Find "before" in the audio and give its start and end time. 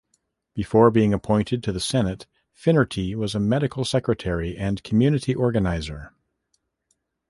0.55-0.89